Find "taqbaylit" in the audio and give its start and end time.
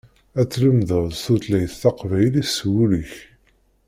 1.81-2.49